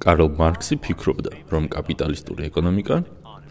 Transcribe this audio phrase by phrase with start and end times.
[0.00, 2.96] კარლ მარქსი ფიქრობდა, რომ კაპიტალისტური ეკონომიკა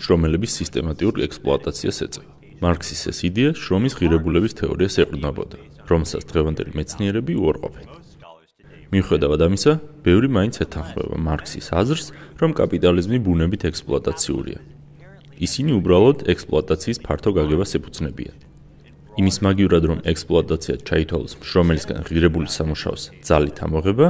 [0.01, 2.29] შრომელების სისტემატიურ ექსპლუატაციას ეწევა.
[2.65, 5.57] მარქსის ეს იდეა შრომის ღირებულების თეორიას ეყრდნობოდა,
[5.91, 7.85] რომელსაც დღევანდელი მეცნიერები უარყოფენ.
[8.89, 12.05] მიუხედავად ამისა, ბევრი მაინც ეთანხმება მარქსის აზრს,
[12.41, 14.59] რომ კაპიტალიზმი ბუნებით ექსპლუატაციურია.
[15.45, 18.35] ისინი უბრალოდ ექსპლუატაციის ფართო გაგებას ეფუძნებიან.
[19.21, 24.07] იმის მაგივრად რომ ექსპლუატაცია ჩაითვალოს შრომელისგან ღირებული სამუშაოს ძალით ამოღება,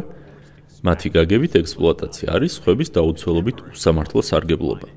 [0.79, 4.87] მათი გაგებით ექსპლუატაცია არის ხების დაუცველობით უსამართლო სარგებლობა.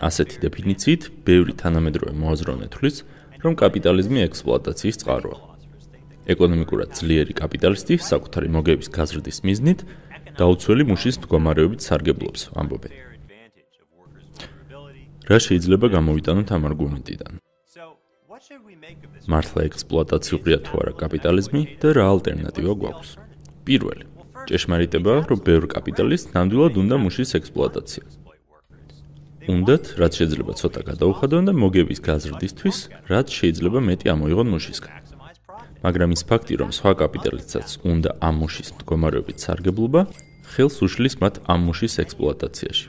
[0.00, 2.96] ასეთი დეფინიციით ბევრი თანამედროვე მოაზროვნე თვლის,
[3.44, 5.38] რომ კაპიტალიზმი ექსპლუატაციის წყაროა.
[6.24, 9.80] ეკონომიკურად ძლიერი კაპიტალისტი საკუთარი მოგების გაზრდის მიზნით
[10.40, 12.94] დაუცველი მუშის მდგომარეობით სარგებლობს, ამბობენ.
[15.28, 17.32] რა შეიძლება გამოვიტანოთ ამ არგუმენტიდან?
[19.28, 23.10] მართლა ექსპლუატაციურია თუ არა კაპიტალიზმი და რა ალტერნატივა გვაქვს?
[23.64, 24.04] პირველი,
[24.48, 28.04] ჭეშმარიტებაა, რომ ბევრ კაპიტალისტს ნამდვილად უნდა მუშის ექსპლუატაცია.
[29.54, 32.76] უნდათ, რაც შეიძლება ცოტა გადაუხადონ და მოგების გაზრდისთვის,
[33.12, 34.94] რაც შეიძლება მეტი ამოიღონ მუშისგან.
[35.84, 40.00] მაგრამ ის ფაქტი, რომ სხვა კაპიტალისტსაც უნდა ამ მუშის მდგომარეობით სარგებლობა,
[40.52, 42.88] ხელს უშლის მათ ამ მუშის ექსპლუატაციაში.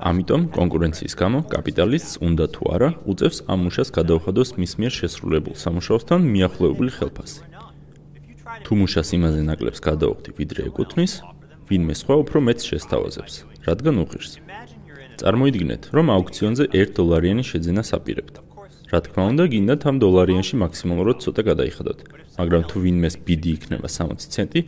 [0.00, 6.20] ამიტომ კონკურენციის გამო კაპიტალისტს უნდა თუ არა უწევს ამ მუშას გადაუხადოს მის მიერ შესრულებულ სამუშაოსთან
[6.34, 7.49] მიახლოებული ხელფასი.
[8.64, 11.12] თუ მუშას იმაზე ნაკლებს გადაუხდი, ვიდრე ეკუთვნის,
[11.68, 13.34] ვინმე სხვა უფრო მეტს შესთავაზებს,
[13.68, 14.32] რადგან უღირს.
[15.20, 18.34] წარმოიდგინეთ, რომ აუქციონზე 1 დოლარიანი შეძენა საპირებთ.
[18.90, 21.98] რა თქმა უნდა, გინდათ ამ დოლარიანში მაქსიმალურად ცოტა გადაიხადოთ,
[22.40, 24.60] მაგრამ თუ ვინმეს ბიდი იქნება 60 ცენტი,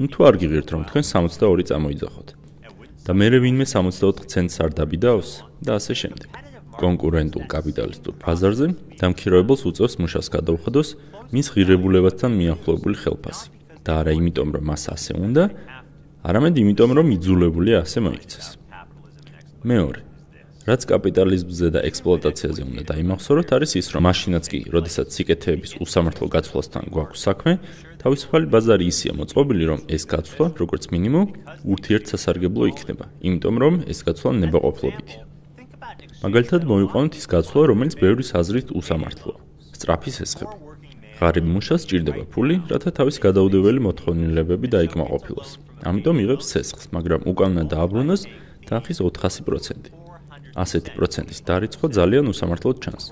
[0.00, 2.28] ნუ თუ არ გიღირთ, რომ თქვენ 62 წამოიძახოთ.
[3.10, 5.30] და მე ვინმე 64 ცენტს არ დაბიდავს
[5.66, 6.49] და ასე შემდეგ.
[6.80, 8.66] კონკურენტულ კაპიტალისტურ ბაზარზე
[9.00, 10.88] დამქირავებელს უწევს მუშას გადაუხადოს
[11.34, 13.48] მის ღირებულებასთან მიახლოებული ხელფასი.
[13.84, 15.44] და არა იმიტომ, რომ მას ასე უნდა,
[16.28, 18.46] არამედ იმიტომ, რომ იძულებულია ასე მოიქცეს.
[19.64, 20.00] მეორე
[20.68, 26.84] რაც კაპიტალიზმზე და ექსპლუატაციაზე უნდა დაიმახსოვროთ, არის ის, რომ მაშინაც კი, როდესაც სიკეთეების უსამართლო გაცვლასთან
[26.94, 27.52] გვაქვს საქმე,
[28.04, 31.26] თავისუფალი ბაზარი ისია მოწყობილი, რომ ეს გაცვლა, როგორც მინიმუმ,
[31.64, 35.29] ურთიერთსასარგებლო იქნება, იმიტომ რომ ეს გაცვლა ნებაყოფლობითია.
[36.20, 39.36] მაგალითად, მოვიყვანოთ ის გაცვლა, რომელიც ბევრი საზრით უსამართლოა.
[39.72, 40.56] სწრაფი სესხები.
[41.16, 45.50] ღარიბ მუშას ჭირდება ფული, რათა თავის გადაუდეველი მოთხოვნილებები დაიკმაყოფილოს.
[45.88, 48.22] ამიტომ იღებს სესხს, მაგრამ უკანა დააბრუნოს
[48.68, 49.88] თანხის 400%.
[50.60, 53.04] ასეთი პროცენტის დარიცხვა ძალიან უსამართლოდ ჩანს.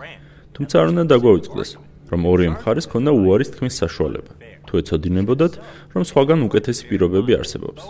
[0.52, 1.70] თუმცა არ უნდა დაგვაუწყდეს,
[2.12, 4.32] რომ ორივე მხარეს ქონდა უარის თქმის საშუალება.
[4.68, 5.54] თუ ეცოდინებოდათ,
[5.96, 7.82] რომ სხვაგან უკეთესი პირობები არსებობს.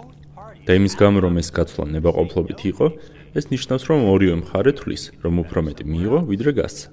[0.69, 2.87] და იმის გამო რომ ეს გაცვლა ნებაყოფლობით იყო,
[3.33, 6.89] ეს ნიშნავს, რომ ორივე მხარე თulis, რომ უფრო მეტი მიიღო, ვიდრე გასცა.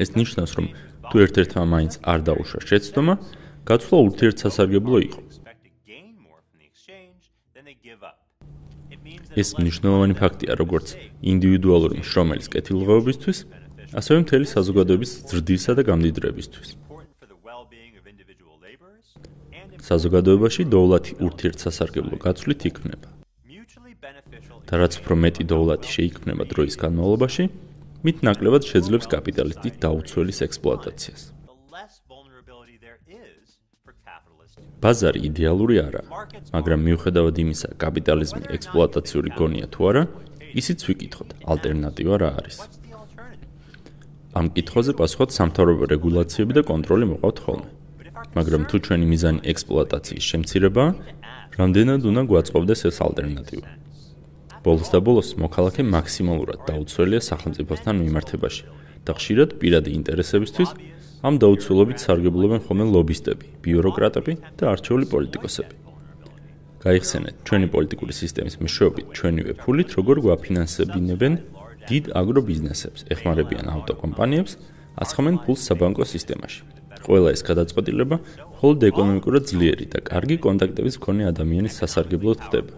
[0.00, 0.66] ეს ნიშნავს, რომ
[1.12, 3.14] თუ ერთ-ერთმა მაინც არ დაუშვა შეცდომა,
[3.68, 5.20] გაცვლა ურთიერთსასარგებლო იყო.
[9.36, 10.86] ეს მნიშვნელოვანი ფაქტია როგორც
[11.22, 13.38] ინდივიდუალური შრომელის კეთილდღეობისთვის,
[14.00, 16.89] ასევე მთელი საზოგადოების ზრდისა და გამდიდრებისთვის.
[19.88, 23.08] საზოგადოებაში დოვლათი ურთიერთსასარგებლო გაცვლით იქმნება.
[24.70, 27.44] და რაც უფრო მეტი დოვლათი შეიქმნება დროის განმავლობაში,
[28.06, 31.22] მით ნაკლებად შეძლებს კაპიტალისტის დაუცველის ექსპლუატაციას.
[34.80, 36.02] ბაზარი იდეალური არა,
[36.54, 40.02] მაგრამ მიუხედავად იმისა, კაპიტალიზმი ექსპლუატაციური გონია თუ არა,
[40.60, 42.56] ისიც ვიკითხოთ, ალტერნატივა რა არის.
[44.38, 47.79] ამ კითხვაზე პასუხად სამთავრობო რეგულაციები და კონტროლი მოყავთ ხოლმე.
[48.36, 50.84] მაგრამ თუ ჩვენი მიზანი ექსპლუატაციის შემცირება,
[51.58, 53.68] რამდენად უნდა გვაწყობდეს ეს ალტერნატივა?
[54.64, 58.64] ბოლოს და ბოლოს მოქალაქე მაქსიმალურად დაუცველია სახელმწიფოსთან მიმართებაში
[59.08, 60.70] და ხშირად პირადი ინტერესებისთვის
[61.26, 65.74] ამ დაუცველობით სარგებლობენ ხოლმე ლობისტები, ბიუროკრატები და არჩეული პოლიტიკოსები.
[66.80, 71.32] გაიხსენეთ, ჩვენი პოლიტიკური სისტემის მეშვეობით ჩვენივე ფულით როგორ გვაფინანსებინებენ
[71.90, 74.52] დიდ აგრობიზნესებს, ეხმარებიან ავტოკომპანიებს,
[74.96, 76.79] ასხამენ ფულს საბანკო სისტემაში.
[77.06, 78.16] ყველა ეს გადაწყვეტილება
[78.54, 82.72] მხოლოდ ეკონომიკურად ძლიერი და კარგი კონტაქტების მქონე ადამიანის სასარგებლოდ ხდება.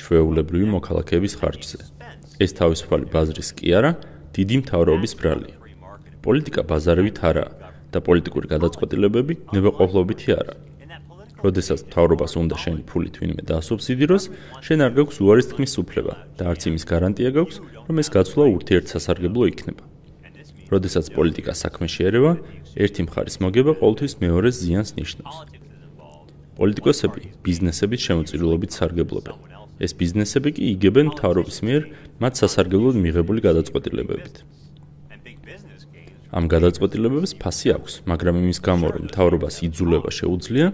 [0.00, 1.78] ჩვეულებრივი მოქალაქეების ხარჯზე.
[2.44, 3.92] ეს თავისუფალი ბაზრის კი არა,
[4.36, 5.56] დიდი მთავრობის ბრალია.
[6.24, 7.50] პოლიტიკა ბაზარებით არაა
[7.92, 10.60] და პოლიტიკური გადაწყვეტილებები ნებაყოფლობითი არაა.
[11.44, 14.24] როდესაც თავრობას უნდა შენი ფულით ვინმე დაასუბსიდიროს,
[14.66, 17.56] შენ არ გაქვს უარის თქმის უფლება და არც იმის გარანტია გაქვს,
[17.88, 19.89] რომ ეს გაცვლა ურთიერთსასარგებლო იქნება.
[20.70, 22.32] როდესაც პოლიტიკა საქმეში ერევა,
[22.78, 25.36] ერთი მხარის მოგება ყოველთვის მეორეს ზიანს ნიშნავს.
[26.58, 29.36] პოლიტიკოსები ბიზნესების შემოწირულობით სარგებლობენ.
[29.80, 31.82] ეს ბიზნესები კი იგებენ თავრობის მიერ
[32.20, 34.34] მათ სასარგებლოდ მიღებული გადაწყვეტილებებით.
[36.30, 40.68] ამ გადაწყვეტილებებს ფასი აქვს, მაგრამ იმის გამო რომ თავრობას იძულება შეუძლია,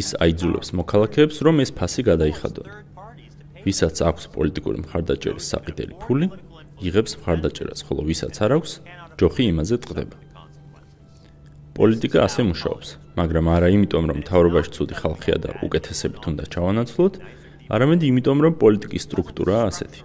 [0.00, 2.68] ის აიძულებს მოქალაქეებს, რომ ეს ფასი გადაიხადონ.
[3.66, 6.26] ვისაც აქვს პოლიტიკური მხარდაჭერის საყიდელი ფული,
[6.80, 8.72] იღებს მხარდაჭერას, ხოლო ვისაც არ აქვს,
[9.16, 10.16] ჯოხი იმაზე ტყდება.
[11.76, 12.88] პოლიტიკა ასე მუშაობს,
[13.20, 17.14] მაგრამ არა იმიტომ, რომ თავრობაში ცუდი ხალხია და უკეთესებით უნდა ჩავანაცვლოთ,
[17.72, 20.00] არამედ იმიტომ, რომ პოლიტიკის სტრუქტურაა ასეთი.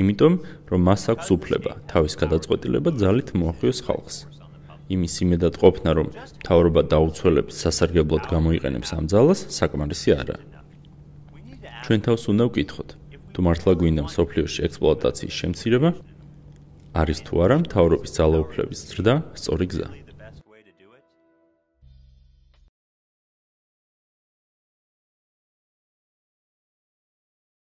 [0.00, 0.34] იმიტომ,
[0.70, 4.16] რომ მას აქვს უფლება თავის გადაწყვეტილება ძალით მოახიოს ხალხს.
[4.94, 6.08] იმის იმედად ყოფნა, რომ
[6.46, 10.42] თავრობა დაუცველებს სასარგებლოდ გამოიყენებს ამ ძალას, საკმარისი არაა.
[11.84, 12.88] ჩვენ თავს უნდა ვკითხოთ,
[13.34, 15.90] თუ მართლა გვინდა სოფლიოში ექსპლუატაციის შემცირება,
[16.94, 20.03] არის თუ არა თავრობის ძალაუფლების ზრდა სწორი გზა.